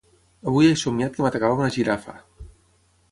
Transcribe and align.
Avui 0.51 0.69
he 0.69 0.77
somiat 0.83 1.13
que 1.19 1.25
m'atacava 1.25 1.59
una 1.65 1.69
Girafa. 1.77 2.17